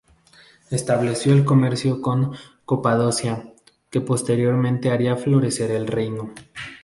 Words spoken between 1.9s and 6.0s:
con Capadocia, que posteriormente haría florecer el